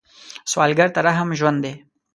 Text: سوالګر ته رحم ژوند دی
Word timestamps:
سوالګر 0.51 0.89
ته 0.95 0.99
رحم 1.07 1.29
ژوند 1.39 1.59
دی 1.63 1.73